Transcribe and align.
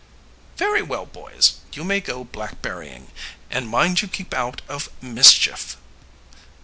"Very 0.57 0.81
well; 0.81 1.05
boys, 1.05 1.59
you 1.73 1.83
may 1.83 1.99
go 1.99 2.23
blackberrying. 2.25 3.11
And 3.51 3.69
mind 3.69 4.01
you 4.01 4.07
keep 4.07 4.33
out 4.33 4.63
of 4.67 4.89
mischief." 4.99 5.77